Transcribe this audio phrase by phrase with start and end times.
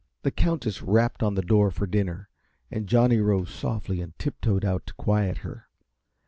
[0.23, 2.27] The Countess rapped on the door for dinner,
[2.71, 5.67] and Johnny rose softly and tiptoed out to quiet her.